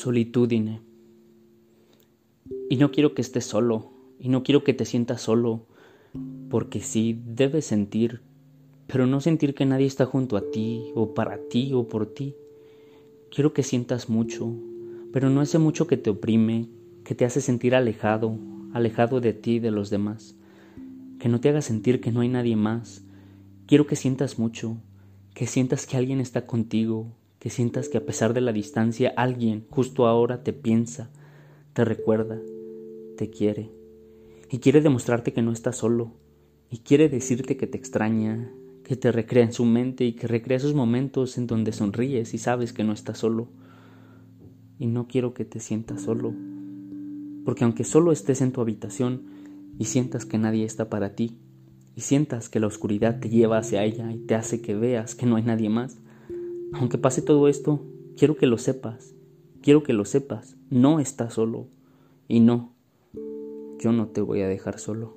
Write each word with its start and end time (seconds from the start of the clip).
Solitudine. 0.00 0.80
Y 2.70 2.76
no 2.76 2.90
quiero 2.90 3.12
que 3.12 3.20
estés 3.20 3.44
solo, 3.44 3.90
y 4.18 4.30
no 4.30 4.42
quiero 4.42 4.64
que 4.64 4.72
te 4.72 4.86
sientas 4.86 5.20
solo, 5.20 5.66
porque 6.48 6.80
sí, 6.80 7.20
debes 7.26 7.66
sentir, 7.66 8.22
pero 8.86 9.06
no 9.06 9.20
sentir 9.20 9.54
que 9.54 9.66
nadie 9.66 9.84
está 9.84 10.06
junto 10.06 10.38
a 10.38 10.50
ti, 10.50 10.90
o 10.94 11.12
para 11.12 11.36
ti, 11.50 11.74
o 11.74 11.86
por 11.86 12.06
ti. 12.06 12.34
Quiero 13.30 13.52
que 13.52 13.62
sientas 13.62 14.08
mucho, 14.08 14.54
pero 15.12 15.28
no 15.28 15.42
ese 15.42 15.58
mucho 15.58 15.86
que 15.86 15.98
te 15.98 16.08
oprime, 16.08 16.70
que 17.04 17.14
te 17.14 17.26
hace 17.26 17.42
sentir 17.42 17.74
alejado, 17.74 18.38
alejado 18.72 19.20
de 19.20 19.34
ti 19.34 19.56
y 19.56 19.58
de 19.58 19.70
los 19.70 19.90
demás, 19.90 20.34
que 21.18 21.28
no 21.28 21.40
te 21.40 21.50
haga 21.50 21.60
sentir 21.60 22.00
que 22.00 22.10
no 22.10 22.20
hay 22.20 22.30
nadie 22.30 22.56
más. 22.56 23.04
Quiero 23.66 23.86
que 23.86 23.96
sientas 23.96 24.38
mucho, 24.38 24.78
que 25.34 25.46
sientas 25.46 25.86
que 25.86 25.98
alguien 25.98 26.20
está 26.20 26.46
contigo, 26.46 27.19
que 27.40 27.50
sientas 27.50 27.88
que 27.88 27.98
a 27.98 28.06
pesar 28.06 28.34
de 28.34 28.42
la 28.42 28.52
distancia 28.52 29.12
alguien 29.16 29.66
justo 29.70 30.06
ahora 30.06 30.44
te 30.44 30.52
piensa, 30.52 31.10
te 31.72 31.84
recuerda, 31.84 32.38
te 33.16 33.30
quiere 33.30 33.70
y 34.50 34.58
quiere 34.58 34.82
demostrarte 34.82 35.32
que 35.32 35.42
no 35.42 35.50
estás 35.50 35.76
solo 35.76 36.12
y 36.70 36.78
quiere 36.78 37.08
decirte 37.08 37.56
que 37.56 37.66
te 37.66 37.78
extraña, 37.78 38.52
que 38.84 38.94
te 38.94 39.10
recrea 39.10 39.44
en 39.44 39.52
su 39.52 39.64
mente 39.64 40.04
y 40.04 40.12
que 40.12 40.28
recrea 40.28 40.58
esos 40.58 40.74
momentos 40.74 41.38
en 41.38 41.46
donde 41.46 41.72
sonríes 41.72 42.34
y 42.34 42.38
sabes 42.38 42.72
que 42.72 42.84
no 42.84 42.92
estás 42.92 43.18
solo. 43.18 43.48
Y 44.78 44.86
no 44.86 45.08
quiero 45.08 45.34
que 45.34 45.44
te 45.44 45.60
sientas 45.60 46.02
solo, 46.02 46.32
porque 47.44 47.64
aunque 47.64 47.84
solo 47.84 48.12
estés 48.12 48.40
en 48.40 48.52
tu 48.52 48.60
habitación 48.60 49.24
y 49.78 49.86
sientas 49.86 50.24
que 50.24 50.38
nadie 50.38 50.64
está 50.64 50.88
para 50.88 51.14
ti, 51.14 51.38
y 51.96 52.02
sientas 52.02 52.48
que 52.48 52.60
la 52.60 52.66
oscuridad 52.66 53.20
te 53.20 53.28
lleva 53.28 53.58
hacia 53.58 53.84
ella 53.84 54.10
y 54.12 54.18
te 54.18 54.34
hace 54.34 54.62
que 54.62 54.74
veas 54.74 55.14
que 55.14 55.26
no 55.26 55.36
hay 55.36 55.42
nadie 55.42 55.68
más, 55.68 55.98
aunque 56.72 56.98
pase 56.98 57.22
todo 57.22 57.48
esto, 57.48 57.80
quiero 58.16 58.36
que 58.36 58.46
lo 58.46 58.58
sepas, 58.58 59.14
quiero 59.62 59.82
que 59.82 59.92
lo 59.92 60.04
sepas, 60.04 60.56
no 60.70 61.00
estás 61.00 61.34
solo 61.34 61.68
y 62.28 62.40
no, 62.40 62.74
yo 63.78 63.92
no 63.92 64.08
te 64.08 64.20
voy 64.20 64.42
a 64.42 64.48
dejar 64.48 64.78
solo. 64.78 65.14